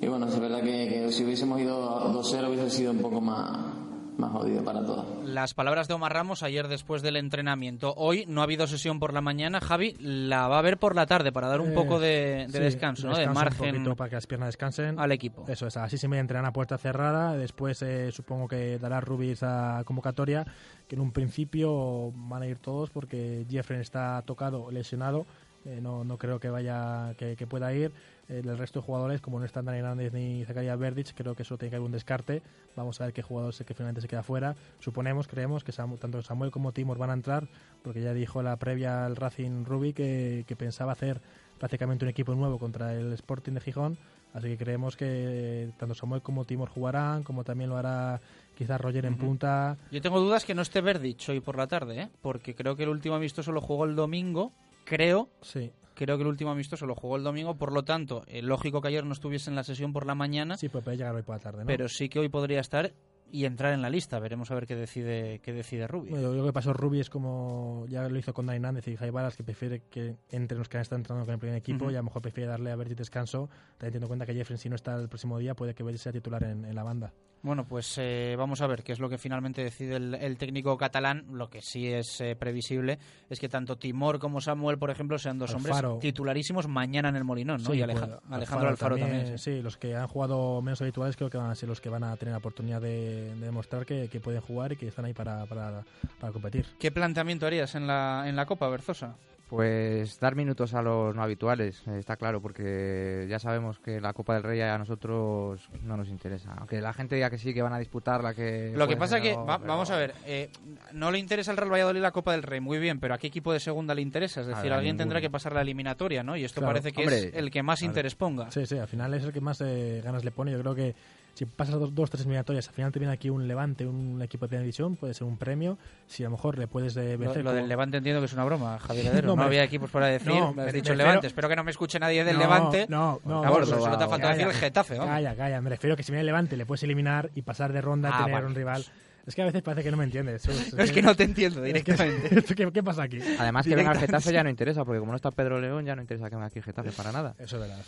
y 0.00 0.06
bueno, 0.06 0.26
es 0.28 0.38
verdad 0.38 0.60
que, 0.60 0.88
que 0.88 1.12
si 1.12 1.24
hubiésemos 1.24 1.60
ido 1.60 2.12
2-0 2.12 2.48
hubiese 2.48 2.70
sido 2.70 2.92
un 2.92 2.98
poco 2.98 3.20
más, 3.20 3.73
más 4.18 4.32
jodido 4.32 4.64
para 4.64 4.80
todos. 4.84 5.06
Las 5.24 5.54
palabras 5.54 5.88
de 5.88 5.94
Omar 5.94 6.12
Ramos 6.12 6.42
ayer 6.42 6.68
después 6.68 7.02
del 7.02 7.16
entrenamiento. 7.16 7.94
Hoy 7.96 8.24
no 8.26 8.40
ha 8.40 8.44
habido 8.44 8.66
sesión 8.66 8.98
por 9.00 9.12
la 9.12 9.20
mañana, 9.20 9.60
Javi, 9.60 9.96
la 10.00 10.48
va 10.48 10.58
a 10.58 10.62
ver 10.62 10.78
por 10.78 10.94
la 10.94 11.06
tarde 11.06 11.32
para 11.32 11.48
dar 11.48 11.60
un 11.60 11.72
eh, 11.72 11.74
poco 11.74 11.98
de, 11.98 12.46
de 12.48 12.52
sí, 12.52 12.58
descanso, 12.58 13.08
¿no? 13.08 13.16
de 13.16 13.26
margen. 13.28 13.84
para 13.96 14.10
que 14.10 14.16
las 14.16 14.26
piernas 14.26 14.48
descansen. 14.48 14.98
Al 14.98 15.12
equipo. 15.12 15.44
Eso 15.48 15.66
es, 15.66 15.76
así 15.76 15.98
se 15.98 16.08
me 16.08 16.18
entrenan 16.18 16.46
a 16.46 16.52
puerta 16.52 16.78
cerrada. 16.78 17.36
Después 17.36 17.82
eh, 17.82 18.12
supongo 18.12 18.48
que 18.48 18.78
dará 18.78 19.00
Rubis 19.00 19.42
a 19.42 19.82
convocatoria, 19.84 20.46
que 20.88 20.96
en 20.96 21.00
un 21.00 21.12
principio 21.12 22.12
van 22.12 22.42
a 22.42 22.46
ir 22.46 22.58
todos 22.58 22.90
porque 22.90 23.46
Jeffrey 23.48 23.80
está 23.80 24.22
tocado, 24.22 24.70
lesionado. 24.70 25.26
Eh, 25.66 25.80
no, 25.80 26.04
no 26.04 26.18
creo 26.18 26.38
que 26.40 26.50
vaya 26.50 27.14
que, 27.16 27.36
que 27.36 27.46
pueda 27.46 27.72
ir 27.72 27.92
el 28.28 28.56
resto 28.56 28.80
de 28.80 28.86
jugadores, 28.86 29.20
como 29.20 29.38
no 29.38 29.44
están 29.44 29.66
Dani 29.66 29.78
Hernández 29.78 30.12
ni 30.12 30.44
Zakaria 30.44 30.76
Verdic, 30.76 31.14
creo 31.14 31.34
que 31.34 31.42
eso 31.42 31.58
tiene 31.58 31.70
que 31.70 31.76
haber 31.76 31.86
un 31.86 31.92
descarte. 31.92 32.42
Vamos 32.76 33.00
a 33.00 33.04
ver 33.04 33.12
qué 33.12 33.22
jugador 33.22 33.54
que 33.54 33.74
finalmente 33.74 34.00
se 34.00 34.08
queda 34.08 34.22
fuera. 34.22 34.56
Suponemos, 34.80 35.28
creemos 35.28 35.62
que 35.62 35.72
Samu, 35.72 35.96
tanto 35.98 36.22
Samuel 36.22 36.50
como 36.50 36.72
Timor 36.72 36.98
van 36.98 37.10
a 37.10 37.14
entrar, 37.14 37.48
porque 37.82 38.00
ya 38.00 38.14
dijo 38.14 38.42
la 38.42 38.56
previa 38.56 39.04
al 39.04 39.16
Racing 39.16 39.64
Rubi 39.64 39.92
que, 39.92 40.44
que, 40.46 40.56
pensaba 40.56 40.92
hacer 40.92 41.20
prácticamente 41.58 42.04
un 42.04 42.08
equipo 42.08 42.34
nuevo 42.34 42.58
contra 42.58 42.94
el 42.94 43.12
Sporting 43.12 43.52
de 43.52 43.60
Gijón. 43.60 43.98
Así 44.32 44.48
que 44.48 44.56
creemos 44.56 44.96
que 44.96 45.70
tanto 45.78 45.94
Samuel 45.94 46.20
como 46.20 46.44
Timor 46.44 46.68
jugarán, 46.68 47.22
como 47.22 47.44
también 47.44 47.70
lo 47.70 47.76
hará 47.76 48.20
quizás 48.56 48.80
Roger 48.80 49.04
en 49.04 49.14
uh 49.14 49.16
-huh. 49.16 49.20
punta. 49.20 49.76
Yo 49.92 50.02
tengo 50.02 50.18
dudas 50.18 50.44
que 50.44 50.54
no 50.54 50.62
esté 50.62 50.80
Verdic 50.80 51.28
hoy 51.28 51.40
por 51.40 51.56
la 51.56 51.68
tarde, 51.68 52.00
¿eh? 52.00 52.08
porque 52.20 52.54
creo 52.56 52.74
que 52.74 52.82
el 52.82 52.88
último 52.88 53.14
amistoso 53.14 53.52
lo 53.52 53.60
jugó 53.60 53.84
el 53.84 53.94
domingo, 53.94 54.52
creo. 54.84 55.28
Sí 55.42 55.72
creo 55.94 56.16
que 56.16 56.22
el 56.22 56.28
último 56.28 56.50
amistoso 56.50 56.86
lo 56.86 56.94
jugó 56.94 57.16
el 57.16 57.22
domingo, 57.22 57.56
por 57.56 57.72
lo 57.72 57.84
tanto, 57.84 58.24
eh, 58.26 58.42
lógico 58.42 58.80
que 58.80 58.88
ayer 58.88 59.04
no 59.04 59.12
estuviese 59.12 59.48
en 59.50 59.56
la 59.56 59.64
sesión 59.64 59.92
por 59.92 60.06
la 60.06 60.14
mañana. 60.14 60.56
Sí, 60.56 60.68
pues 60.68 60.84
puede 60.84 60.96
llegar 60.96 61.14
hoy 61.14 61.22
por 61.22 61.36
la 61.36 61.40
tarde, 61.40 61.60
¿no? 61.60 61.66
Pero 61.66 61.88
sí 61.88 62.08
que 62.08 62.18
hoy 62.18 62.28
podría 62.28 62.60
estar 62.60 62.92
y 63.30 63.46
entrar 63.46 63.72
en 63.72 63.82
la 63.82 63.90
lista. 63.90 64.18
Veremos 64.18 64.50
a 64.50 64.54
ver 64.54 64.66
qué 64.66 64.76
decide 64.76 65.40
qué 65.40 65.52
decide 65.52 65.86
Rubi. 65.86 66.10
Bueno, 66.10 66.30
creo 66.30 66.44
que 66.44 66.52
pasó 66.52 66.72
Rubi 66.72 67.00
es 67.00 67.10
como 67.10 67.86
ya 67.88 68.08
lo 68.08 68.18
hizo 68.18 68.34
con 68.34 68.46
Dainández 68.46 68.86
y 68.88 68.96
Jaibalas, 68.96 69.36
que 69.36 69.42
prefiere 69.42 69.82
que 69.90 70.16
entre 70.30 70.58
los 70.58 70.68
que 70.68 70.76
han 70.76 70.82
estado 70.82 70.98
entrando 70.98 71.24
con 71.24 71.34
el 71.34 71.40
primer 71.40 71.56
equipo 71.56 71.84
Ujú. 71.84 71.92
y 71.92 71.96
a 71.96 71.98
lo 71.98 72.04
mejor 72.04 72.22
prefiere 72.22 72.48
darle 72.48 72.70
a 72.70 72.76
Berti 72.76 72.94
descanso, 72.94 73.48
teniendo 73.78 74.06
en 74.06 74.08
cuenta 74.08 74.26
que 74.26 74.34
Jeffrey 74.34 74.58
si 74.58 74.68
no 74.68 74.76
está 74.76 74.94
el 74.96 75.08
próximo 75.08 75.38
día 75.38 75.54
puede 75.54 75.74
que 75.74 75.82
Berti 75.82 75.98
sea 75.98 76.12
titular 76.12 76.44
en, 76.44 76.64
en 76.64 76.74
la 76.74 76.82
banda. 76.82 77.12
Bueno, 77.44 77.66
pues 77.66 77.98
eh, 77.98 78.34
vamos 78.38 78.62
a 78.62 78.66
ver 78.66 78.82
qué 78.82 78.92
es 78.92 78.98
lo 78.98 79.10
que 79.10 79.18
finalmente 79.18 79.62
decide 79.62 79.96
el, 79.96 80.14
el 80.14 80.38
técnico 80.38 80.78
catalán. 80.78 81.26
Lo 81.30 81.50
que 81.50 81.60
sí 81.60 81.86
es 81.86 82.18
eh, 82.22 82.34
previsible 82.34 82.98
es 83.28 83.38
que 83.38 83.50
tanto 83.50 83.76
Timor 83.76 84.18
como 84.18 84.40
Samuel, 84.40 84.78
por 84.78 84.90
ejemplo, 84.90 85.18
sean 85.18 85.38
dos 85.38 85.54
Alfaro. 85.54 85.92
hombres 85.92 86.00
titularísimos 86.00 86.66
mañana 86.68 87.10
en 87.10 87.16
el 87.16 87.24
Molinón, 87.24 87.62
¿no? 87.62 87.70
Sí, 87.70 87.78
y 87.78 87.84
pues, 87.84 88.02
Alejandro 88.30 88.68
Alfaro 88.70 88.96
también. 88.96 89.36
sí. 89.38 89.54
Sí, 89.56 89.62
los 89.62 89.76
que 89.76 89.94
han 89.94 90.08
jugado 90.08 90.62
menos 90.62 90.80
habituales 90.80 91.16
creo 91.16 91.28
que 91.28 91.36
van 91.36 91.50
a 91.50 91.54
ser 91.54 91.68
los 91.68 91.82
que 91.82 91.90
van 91.90 92.02
a 92.04 92.16
tener 92.16 92.32
la 92.32 92.38
oportunidad 92.38 92.80
de, 92.80 93.34
de 93.34 93.44
demostrar 93.44 93.84
que, 93.84 94.08
que 94.08 94.20
pueden 94.20 94.40
jugar 94.40 94.72
y 94.72 94.76
que 94.76 94.88
están 94.88 95.04
ahí 95.04 95.12
para, 95.12 95.44
para, 95.44 95.84
para 96.18 96.32
competir. 96.32 96.64
¿Qué 96.78 96.90
planteamiento 96.90 97.46
harías 97.46 97.74
en 97.74 97.86
la, 97.86 98.24
en 98.26 98.36
la 98.36 98.46
Copa, 98.46 98.68
Berzosa? 98.70 99.16
Pues 99.48 100.18
dar 100.20 100.34
minutos 100.34 100.72
a 100.74 100.80
los 100.82 101.14
no 101.14 101.22
habituales, 101.22 101.82
eh, 101.86 101.98
está 101.98 102.16
claro, 102.16 102.40
porque 102.40 103.26
ya 103.28 103.38
sabemos 103.38 103.78
que 103.78 104.00
la 104.00 104.12
Copa 104.14 104.34
del 104.34 104.42
Rey 104.42 104.60
a 104.62 104.78
nosotros 104.78 105.68
no 105.82 105.96
nos 105.98 106.08
interesa. 106.08 106.54
Aunque 106.56 106.80
la 106.80 106.92
gente 106.94 107.14
diga 107.14 107.28
que 107.30 107.36
sí, 107.38 107.52
que 107.52 107.60
van 107.62 107.74
a 107.74 107.78
disputarla, 107.78 108.34
que... 108.34 108.72
Lo 108.74 108.88
que 108.88 108.96
pasa 108.96 109.16
ser 109.16 109.22
que, 109.22 109.36
va- 109.36 109.58
pero- 109.58 109.68
vamos 109.68 109.90
a 109.90 109.96
ver, 109.98 110.14
eh, 110.24 110.50
no 110.92 111.10
le 111.10 111.18
interesa 111.18 111.50
al 111.50 111.58
Real 111.58 111.70
Valladolid 111.72 112.00
la 112.00 112.10
Copa 112.10 112.32
del 112.32 112.42
Rey, 112.42 112.60
muy 112.60 112.78
bien, 112.78 112.98
pero 113.00 113.14
¿a 113.14 113.18
qué 113.18 113.26
equipo 113.26 113.52
de 113.52 113.60
segunda 113.60 113.94
le 113.94 114.00
interesa? 114.02 114.40
Es 114.40 114.46
decir, 114.46 114.64
ver, 114.64 114.72
alguien 114.72 114.96
tendrá 114.96 115.20
que 115.20 115.28
pasar 115.30 115.52
la 115.52 115.60
eliminatoria, 115.60 116.22
¿no? 116.22 116.36
Y 116.36 116.44
esto 116.44 116.60
Claro. 116.62 116.72
parece 116.72 116.92
que 116.92 117.02
Hombre, 117.02 117.18
es 117.28 117.34
el 117.34 117.50
que 117.50 117.62
más 117.62 117.82
interés 117.82 118.14
ponga. 118.14 118.50
Sí, 118.50 118.64
sí, 118.66 118.78
al 118.78 118.88
final 118.88 119.12
es 119.14 119.24
el 119.24 119.32
que 119.32 119.40
más 119.42 119.60
eh, 119.60 120.00
ganas 120.02 120.24
le 120.24 120.30
pone. 120.30 120.52
Yo 120.52 120.60
creo 120.60 120.74
que 120.74 120.94
si 121.34 121.44
pasas 121.46 121.74
dos, 121.80 121.94
dos, 121.94 122.10
tres 122.10 122.22
eliminatorias, 122.22 122.68
al 122.68 122.74
final 122.74 122.92
te 122.92 122.98
viene 123.00 123.12
aquí 123.12 123.28
un 123.28 123.46
Levante, 123.48 123.86
un 123.86 124.22
equipo 124.22 124.44
de 124.44 124.48
primera 124.50 124.62
división, 124.62 124.96
puede 124.96 125.14
ser 125.14 125.24
un 125.26 125.36
premio. 125.36 125.76
Si 126.06 126.22
a 126.22 126.26
lo 126.26 126.30
mejor 126.30 126.56
le 126.58 126.66
puedes 126.68 126.96
eh, 126.96 127.12
Lo, 127.12 127.18
vencer. 127.18 127.38
lo 127.44 127.50
como- 127.50 127.56
del 127.56 127.68
Levante 127.68 127.96
entiendo 127.98 128.20
que 128.20 128.26
es 128.26 128.32
una 128.32 128.44
broma, 128.44 128.78
Javier 128.78 129.06
Heredero. 129.06 129.22
No, 129.22 129.26
No, 129.26 129.32
hombre. 129.42 129.46
había 129.46 129.64
equipos 129.64 129.90
para 129.90 130.06
decir. 130.06 130.28
No, 130.28 130.52
me 130.54 130.62
has 130.62 130.66
me 130.66 130.72
dicho 130.72 130.92
el 130.92 130.98
refiero- 130.98 131.08
Levante. 131.10 131.26
Espero 131.26 131.48
que 131.48 131.56
no 131.56 131.64
me 131.64 131.70
escuche 131.72 131.98
nadie 131.98 132.24
del 132.24 132.34
No, 132.36 132.40
Levante. 132.40 132.86
No, 132.88 133.20
no, 133.24 133.42
no, 133.44 133.66
solo 133.66 133.98
te 133.98 134.04
ha 134.04 134.08
faltado 134.08 134.20
calla, 134.20 134.30
decir 134.34 134.46
el 134.48 134.52
Getafe. 134.54 134.94
vamos. 134.98 135.12
Calla, 135.14 135.34
calla. 135.36 135.60
Me 135.60 135.70
refiero 135.70 135.96
que 135.96 136.02
si 136.02 136.12
viene 136.12 136.20
el 136.20 136.26
Levante 136.26 136.56
le 136.56 136.66
puedes 136.66 136.82
eliminar 136.84 137.30
y 137.34 137.42
pasar 137.42 137.72
de 137.72 137.80
ronda 137.80 138.10
Ah, 138.10 138.14
a 138.14 138.18
tener 138.24 138.32
vale. 138.34 138.46
un 138.46 138.54
rival. 138.54 138.84
Es 139.26 139.34
que 139.34 139.40
a 139.40 139.46
veces 139.46 139.62
parece 139.62 139.82
que 139.82 139.90
no 139.90 139.96
me 139.96 140.04
entiendes. 140.04 140.46
No, 140.74 140.82
es 140.84 140.92
que 140.92 141.00
no 141.00 141.14
te 141.16 141.24
entiendo 141.24 141.64
Es 141.64 141.72
que- 141.82 141.92
directamente. 141.92 142.42
¿Qué, 142.54 142.70
qué 142.70 142.82
pasa 142.82 143.04
aquí? 143.04 143.18
Además 143.38 143.64
que 143.66 143.74
venga 143.74 143.90
el 143.92 143.96
Directamente. 143.96 144.06
Getafe 144.06 144.32
ya 144.34 144.44
no 144.44 144.50
interesa, 144.50 144.84
porque 144.84 145.00
como 145.00 145.12
no 145.12 145.16
está 145.16 145.30
Pedro 145.30 145.58
León 145.60 145.84
ya 145.86 145.96
no 145.96 146.02
interesa 146.02 146.28
que 146.28 146.36
venga 146.36 146.46
aquí 146.48 146.58
el 146.58 146.64
Getafe 146.64 146.92
para 146.92 147.10
nada. 147.10 147.34
Eso 147.38 147.56
es 147.56 147.62
verdad. 147.62 147.82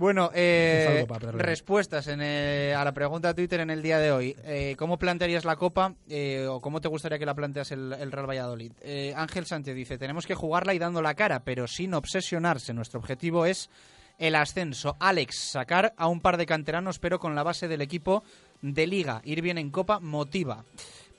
Bueno, 0.00 0.30
eh, 0.32 1.06
respuestas 1.34 2.06
en, 2.06 2.22
eh, 2.22 2.74
a 2.74 2.82
la 2.86 2.92
pregunta 2.94 3.28
de 3.28 3.34
Twitter 3.34 3.60
en 3.60 3.68
el 3.68 3.82
día 3.82 3.98
de 3.98 4.10
hoy. 4.10 4.34
Eh, 4.44 4.74
¿Cómo 4.78 4.98
plantearías 4.98 5.44
la 5.44 5.56
Copa 5.56 5.94
eh, 6.08 6.46
o 6.48 6.58
cómo 6.58 6.80
te 6.80 6.88
gustaría 6.88 7.18
que 7.18 7.26
la 7.26 7.34
planteas 7.34 7.70
el, 7.70 7.92
el 7.92 8.10
Real 8.10 8.26
Valladolid? 8.26 8.72
Eh, 8.80 9.12
Ángel 9.14 9.44
Sánchez 9.44 9.74
dice, 9.76 9.98
tenemos 9.98 10.26
que 10.26 10.34
jugarla 10.34 10.72
y 10.72 10.78
dando 10.78 11.02
la 11.02 11.12
cara, 11.12 11.40
pero 11.44 11.66
sin 11.66 11.92
obsesionarse. 11.92 12.72
Nuestro 12.72 12.98
objetivo 12.98 13.44
es 13.44 13.68
el 14.16 14.36
ascenso. 14.36 14.96
Alex, 15.00 15.38
sacar 15.38 15.92
a 15.98 16.08
un 16.08 16.22
par 16.22 16.38
de 16.38 16.46
canteranos, 16.46 16.98
pero 16.98 17.18
con 17.18 17.34
la 17.34 17.42
base 17.42 17.68
del 17.68 17.82
equipo 17.82 18.24
de 18.62 18.86
liga. 18.86 19.20
Ir 19.26 19.42
bien 19.42 19.58
en 19.58 19.70
Copa 19.70 20.00
motiva 20.00 20.64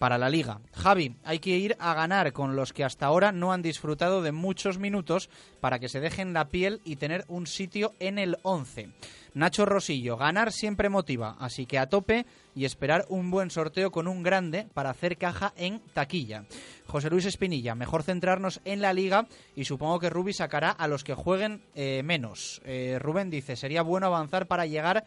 para 0.02 0.18
la 0.18 0.32
liga. 0.32 0.62
Javi, 0.74 1.16
hay 1.24 1.38
que 1.38 1.60
ir 1.60 1.78
a 1.78 1.94
ganar 1.94 2.34
con 2.34 2.56
los 2.56 2.74
que 2.74 2.84
hasta 2.84 3.06
ahora 3.06 3.32
no 3.32 3.54
han 3.54 3.62
disfrutado 3.62 4.24
de 4.24 4.32
muchos 4.32 4.80
minutos 4.80 5.30
para 5.60 5.78
que 5.78 5.90
se 5.90 6.00
dejen 6.00 6.34
la 6.34 6.50
piel 6.50 6.82
y 6.84 6.96
tener 6.96 7.24
un 7.28 7.46
sitio 7.46 7.94
en 8.00 8.18
el 8.18 8.40
11. 8.42 8.90
Nacho 9.36 9.64
Rosillo, 9.64 10.18
ganar 10.18 10.52
siempre 10.52 10.90
motiva, 10.90 11.38
así 11.40 11.68
que 11.68 11.78
a 11.78 11.86
tope 11.86 12.26
y 12.56 12.66
esperar 12.66 13.06
un 13.10 13.30
buen 13.30 13.52
sorteo 13.52 13.92
con 13.92 14.08
un 14.08 14.24
grande 14.24 14.68
para 14.74 14.90
hacer 14.90 15.18
caja 15.18 15.54
en 15.56 15.80
taquilla. 15.94 16.46
José 16.88 17.12
Luis 17.12 17.26
Espinilla, 17.26 17.76
mejor 17.76 18.02
centrarnos 18.02 18.60
en 18.66 18.82
la 18.82 18.94
liga 18.94 19.28
y 19.56 19.66
supongo 19.66 20.00
que 20.00 20.10
Rubi 20.10 20.34
sacará 20.34 20.72
a 20.72 20.88
los 20.88 21.04
que 21.04 21.14
jueguen 21.14 21.62
eh, 21.76 22.02
menos. 22.04 22.60
Eh, 22.66 22.98
Rubén 23.00 23.30
dice, 23.30 23.56
sería 23.56 23.84
bueno 23.84 24.08
avanzar 24.08 24.48
para 24.48 24.66
llegar 24.66 25.06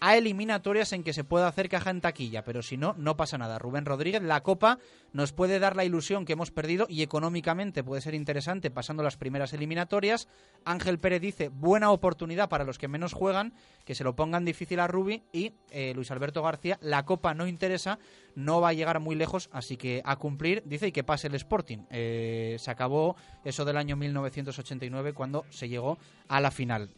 a 0.00 0.16
eliminatorias 0.16 0.92
en 0.92 1.02
que 1.02 1.12
se 1.12 1.24
pueda 1.24 1.48
hacer 1.48 1.68
caja 1.68 1.90
en 1.90 2.00
taquilla, 2.00 2.44
pero 2.44 2.62
si 2.62 2.76
no, 2.76 2.94
no 2.98 3.16
pasa 3.16 3.38
nada. 3.38 3.58
Rubén 3.58 3.84
Rodríguez, 3.84 4.22
la 4.22 4.42
Copa 4.42 4.78
nos 5.12 5.32
puede 5.32 5.58
dar 5.58 5.76
la 5.76 5.84
ilusión 5.84 6.24
que 6.24 6.34
hemos 6.34 6.50
perdido 6.50 6.86
y 6.88 7.02
económicamente 7.02 7.82
puede 7.82 8.02
ser 8.02 8.14
interesante 8.14 8.70
pasando 8.70 9.02
las 9.02 9.16
primeras 9.16 9.52
eliminatorias. 9.52 10.28
Ángel 10.64 10.98
Pérez 10.98 11.20
dice, 11.20 11.48
buena 11.48 11.90
oportunidad 11.90 12.48
para 12.48 12.64
los 12.64 12.78
que 12.78 12.88
menos 12.88 13.12
juegan, 13.12 13.54
que 13.84 13.94
se 13.94 14.04
lo 14.04 14.14
pongan 14.14 14.44
difícil 14.44 14.80
a 14.80 14.86
Rubi 14.86 15.22
y 15.32 15.52
eh, 15.70 15.92
Luis 15.94 16.10
Alberto 16.10 16.42
García, 16.42 16.78
la 16.80 17.04
Copa 17.04 17.34
no 17.34 17.46
interesa, 17.46 17.98
no 18.34 18.60
va 18.60 18.68
a 18.70 18.74
llegar 18.74 19.00
muy 19.00 19.16
lejos, 19.16 19.48
así 19.52 19.76
que 19.76 20.02
a 20.04 20.16
cumplir, 20.16 20.62
dice, 20.66 20.88
y 20.88 20.92
que 20.92 21.04
pase 21.04 21.28
el 21.28 21.34
Sporting. 21.34 21.78
Eh, 21.90 22.56
se 22.58 22.70
acabó 22.70 23.16
eso 23.44 23.64
del 23.64 23.76
año 23.76 23.96
1989 23.96 25.12
cuando 25.12 25.44
se 25.50 25.68
llegó 25.68 25.98
a 26.28 26.40
la 26.40 26.50
final. 26.50 26.90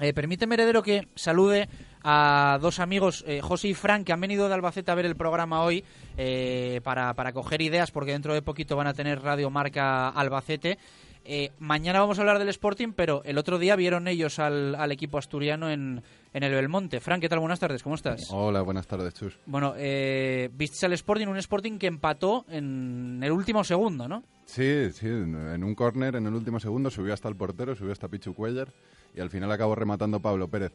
Eh, 0.00 0.12
permíteme, 0.12 0.54
Heredero, 0.54 0.82
que 0.82 1.08
salude 1.14 1.68
a 2.02 2.58
dos 2.60 2.80
amigos, 2.80 3.24
eh, 3.26 3.40
José 3.40 3.68
y 3.68 3.74
Fran, 3.74 4.04
que 4.04 4.12
han 4.12 4.20
venido 4.20 4.48
de 4.48 4.54
Albacete 4.54 4.90
a 4.90 4.94
ver 4.94 5.06
el 5.06 5.16
programa 5.16 5.62
hoy 5.62 5.84
eh, 6.16 6.80
para, 6.82 7.14
para 7.14 7.32
coger 7.32 7.62
ideas, 7.62 7.90
porque 7.90 8.12
dentro 8.12 8.34
de 8.34 8.42
poquito 8.42 8.76
van 8.76 8.88
a 8.88 8.94
tener 8.94 9.22
Radio 9.22 9.50
Marca 9.50 10.08
Albacete. 10.08 10.78
Eh, 11.24 11.50
mañana 11.58 12.00
vamos 12.00 12.18
a 12.18 12.22
hablar 12.22 12.38
del 12.38 12.48
Sporting, 12.48 12.92
pero 12.96 13.22
el 13.24 13.38
otro 13.38 13.58
día 13.58 13.76
vieron 13.76 14.08
ellos 14.08 14.38
al, 14.38 14.74
al 14.74 14.90
equipo 14.90 15.18
asturiano 15.18 15.70
en, 15.70 16.02
en 16.32 16.42
el 16.42 16.52
Belmonte. 16.52 17.00
Fran, 17.00 17.20
¿qué 17.20 17.28
tal? 17.28 17.38
Buenas 17.38 17.60
tardes, 17.60 17.82
¿cómo 17.82 17.94
estás? 17.94 18.28
Hola, 18.30 18.62
buenas 18.62 18.86
tardes, 18.86 19.14
Chus. 19.14 19.38
Bueno, 19.46 19.74
eh, 19.76 20.50
viste 20.52 20.84
al 20.86 20.92
Sporting, 20.94 21.28
un 21.28 21.36
Sporting 21.36 21.78
que 21.78 21.86
empató 21.86 22.44
en 22.48 23.20
el 23.22 23.30
último 23.30 23.62
segundo, 23.62 24.08
¿no? 24.08 24.24
Sí, 24.44 24.90
sí, 24.92 25.06
en 25.06 25.62
un 25.64 25.74
córner 25.74 26.16
en 26.16 26.26
el 26.26 26.34
último 26.34 26.58
segundo 26.58 26.90
subió 26.90 27.14
hasta 27.14 27.28
el 27.28 27.36
portero, 27.36 27.74
subió 27.76 27.92
hasta 27.92 28.08
Pichu 28.08 28.34
Cuellar 28.34 28.68
y 29.14 29.20
al 29.20 29.30
final 29.30 29.50
acabó 29.52 29.74
rematando 29.74 30.20
Pablo 30.20 30.48
Pérez. 30.48 30.72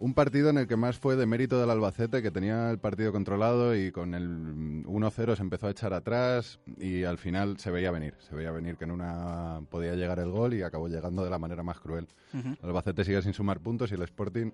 Un 0.00 0.14
partido 0.14 0.50
en 0.50 0.58
el 0.58 0.68
que 0.68 0.76
más 0.76 0.96
fue 0.96 1.16
de 1.16 1.26
mérito 1.26 1.60
del 1.60 1.70
Albacete, 1.70 2.22
que 2.22 2.30
tenía 2.30 2.70
el 2.70 2.78
partido 2.78 3.10
controlado 3.10 3.74
y 3.74 3.90
con 3.90 4.14
el 4.14 4.84
1-0 4.84 5.34
se 5.34 5.42
empezó 5.42 5.66
a 5.66 5.70
echar 5.70 5.92
atrás 5.92 6.60
y 6.76 7.02
al 7.02 7.18
final 7.18 7.58
se 7.58 7.72
veía 7.72 7.90
venir. 7.90 8.14
Se 8.20 8.36
veía 8.36 8.52
venir 8.52 8.76
que 8.76 8.84
en 8.84 8.92
una 8.92 9.60
podía 9.68 9.94
llegar 9.94 10.20
el 10.20 10.30
gol 10.30 10.54
y 10.54 10.62
acabó 10.62 10.86
llegando 10.86 11.24
de 11.24 11.30
la 11.30 11.40
manera 11.40 11.64
más 11.64 11.80
cruel. 11.80 12.06
El 12.32 12.56
Albacete 12.62 13.04
sigue 13.04 13.20
sin 13.22 13.34
sumar 13.34 13.58
puntos 13.58 13.90
y 13.90 13.96
el 13.96 14.02
Sporting, 14.02 14.52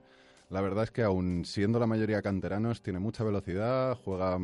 la 0.50 0.60
verdad 0.60 0.84
es 0.84 0.90
que 0.90 1.02
aun 1.02 1.44
siendo 1.44 1.78
la 1.78 1.86
mayoría 1.86 2.22
canteranos, 2.22 2.82
tiene 2.82 2.98
mucha 2.98 3.24
velocidad, 3.24 3.96
juega 4.04 4.38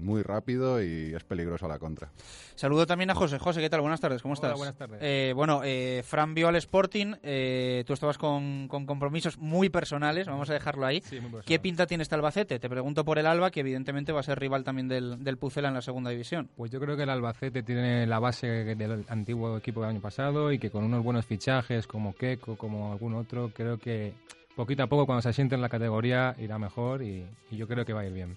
muy 0.00 0.22
rápido 0.22 0.82
y 0.82 1.12
es 1.14 1.24
peligroso 1.24 1.66
a 1.66 1.68
la 1.68 1.78
contra. 1.78 2.10
Saludo 2.54 2.86
también 2.86 3.10
a 3.10 3.14
José. 3.14 3.38
José, 3.38 3.60
¿qué 3.60 3.68
tal? 3.68 3.82
Buenas 3.82 4.00
tardes, 4.00 4.22
¿cómo 4.22 4.32
Hola, 4.32 4.48
estás? 4.48 4.58
buenas 4.58 4.76
tardes. 4.76 4.98
Eh, 5.02 5.32
bueno, 5.34 5.60
eh, 5.62 6.02
Fran 6.06 6.34
vio 6.34 6.48
al 6.48 6.56
Sporting, 6.56 7.14
eh, 7.22 7.84
tú 7.86 7.92
estabas 7.92 8.16
con, 8.16 8.66
con 8.68 8.86
compromisos 8.86 9.36
muy 9.38 9.68
personales, 9.68 10.26
vamos 10.26 10.48
a 10.50 10.54
dejarlo 10.54 10.86
ahí. 10.86 11.02
Sí, 11.02 11.16
muy 11.16 11.30
personal. 11.30 11.44
¿Qué 11.44 11.58
pinta 11.58 11.86
tiene 11.86 12.02
este 12.02 12.14
Albacete? 12.14 12.58
Te 12.58 12.68
pregunto 12.70 13.04
por 13.04 13.18
el 13.18 13.26
Alba, 13.26 13.50
que 13.50 13.60
evidentemente 13.60 14.12
va 14.12 14.20
a 14.20 14.22
ser 14.24 14.38
rival 14.38 14.64
también 14.64 14.88
del, 14.88 15.22
del 15.22 15.36
Pucela 15.36 15.68
en 15.68 15.74
la 15.74 15.82
segunda 15.82 16.10
división. 16.10 16.48
Pues 16.56 16.70
yo 16.70 16.80
creo 16.80 16.96
que 16.96 17.02
el 17.02 17.10
Albacete 17.10 17.62
tiene 17.62 18.06
la 18.06 18.18
base 18.18 18.46
del 18.46 19.04
antiguo 19.08 19.56
equipo 19.58 19.82
del 19.82 19.90
año 19.90 20.00
pasado 20.00 20.50
y 20.50 20.58
que 20.58 20.70
con 20.70 20.84
unos 20.84 21.04
buenos 21.04 21.26
fichajes 21.26 21.86
como 21.86 22.14
Keco, 22.14 22.56
como 22.56 22.92
algún 22.92 23.14
otro, 23.14 23.50
creo 23.54 23.78
que 23.78 24.14
poquito 24.56 24.82
a 24.82 24.86
poco 24.86 25.06
cuando 25.06 25.22
se 25.22 25.28
asiente 25.30 25.54
en 25.54 25.60
la 25.62 25.68
categoría 25.68 26.34
irá 26.38 26.58
mejor 26.58 27.02
y, 27.02 27.26
y 27.50 27.56
yo 27.56 27.66
creo 27.66 27.84
que 27.84 27.92
va 27.92 28.00
a 28.00 28.06
ir 28.06 28.12
bien. 28.12 28.36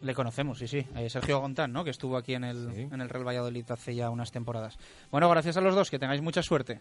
Le 0.00 0.14
conocemos, 0.14 0.58
sí, 0.58 0.66
sí. 0.68 0.86
Eh, 0.96 1.08
Sergio 1.08 1.40
Gontán, 1.40 1.72
¿no? 1.72 1.82
Que 1.82 1.90
estuvo 1.90 2.16
aquí 2.16 2.34
en 2.34 2.44
el, 2.44 2.70
Sí. 2.74 2.82
en 2.82 3.00
el 3.00 3.08
Real 3.08 3.26
Valladolid 3.26 3.64
hace 3.70 3.94
ya 3.94 4.10
unas 4.10 4.30
temporadas. 4.30 4.76
Bueno, 5.10 5.28
gracias 5.30 5.56
a 5.56 5.60
los 5.62 5.74
dos, 5.74 5.90
que 5.90 5.98
tengáis 5.98 6.20
mucha 6.20 6.42
suerte. 6.42 6.80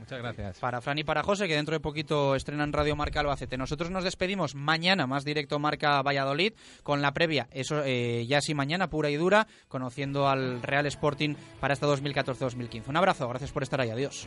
Muchas 0.00 0.18
gracias. 0.18 0.58
Para 0.58 0.80
Fran 0.82 0.98
y 0.98 1.04
para 1.04 1.22
José, 1.22 1.46
que 1.48 1.54
dentro 1.54 1.72
de 1.74 1.80
poquito 1.80 2.34
estrenan 2.34 2.72
Radio 2.72 2.96
Marca 2.96 3.20
Albacete. 3.20 3.56
Nosotros 3.56 3.90
nos 3.90 4.04
despedimos 4.04 4.54
mañana, 4.54 5.06
más 5.06 5.24
directo 5.24 5.58
Marca 5.58 6.02
Valladolid, 6.02 6.52
con 6.82 7.00
la 7.00 7.12
previa, 7.12 7.46
eso 7.50 7.82
eh, 7.84 8.26
ya 8.26 8.40
sí 8.42 8.52
mañana, 8.52 8.90
pura 8.90 9.08
y 9.10 9.16
dura, 9.16 9.46
conociendo 9.68 10.28
al 10.28 10.60
Real 10.62 10.84
Sporting 10.86 11.34
para 11.60 11.72
este 11.74 11.86
2014-2015. 11.86 12.88
Un 12.88 12.96
abrazo, 12.96 13.26
gracias 13.28 13.52
por 13.52 13.62
estar 13.62 13.80
ahí, 13.80 13.90
adiós. 13.90 14.26